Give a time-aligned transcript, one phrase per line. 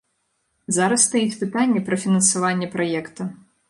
[0.77, 3.33] Зараз стаіць пытанне пра фінансаванне праекта.